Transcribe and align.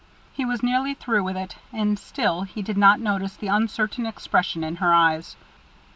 He 0.33 0.45
was 0.45 0.63
nearly 0.63 0.95
through 0.95 1.23
with 1.25 1.37
it, 1.37 1.57
and 1.71 1.99
still 1.99 2.41
he 2.41 2.63
did 2.63 2.75
not 2.75 2.99
notice 2.99 3.35
the 3.35 3.49
uncertain 3.49 4.07
expression 4.07 4.63
in 4.63 4.77
her 4.77 4.91
eyes. 4.91 5.35